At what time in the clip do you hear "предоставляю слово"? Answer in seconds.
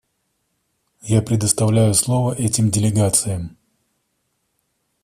1.21-2.33